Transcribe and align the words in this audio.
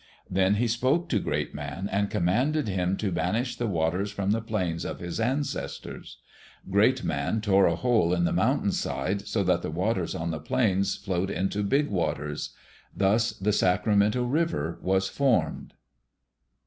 Then 0.27 0.55
he 0.55 0.67
spoke 0.67 1.09
to 1.09 1.19
Great 1.19 1.53
Man 1.53 1.87
and 1.91 2.09
commanded 2.09 2.67
him 2.67 2.97
to 2.97 3.11
banish 3.11 3.55
the 3.57 3.67
waters 3.67 4.11
from 4.11 4.31
the 4.31 4.41
plains 4.41 4.83
of 4.83 4.99
his 4.99 5.19
ancestors. 5.19 6.17
Great 6.71 7.03
Man 7.03 7.39
tore 7.39 7.67
a 7.67 7.75
hole 7.75 8.11
in 8.11 8.23
the 8.25 8.33
mountain 8.33 8.71
side, 8.71 9.27
so 9.27 9.43
that 9.43 9.61
the 9.61 9.69
waters 9.69 10.15
on 10.15 10.31
the 10.31 10.39
plains 10.39 10.95
flowed 10.95 11.29
into 11.29 11.61
Big 11.61 11.87
Waters. 11.91 12.55
Thus 12.97 13.29
the 13.33 13.53
Sacramento 13.53 14.23
River 14.23 14.79
was 14.81 15.07
formed. 15.07 15.75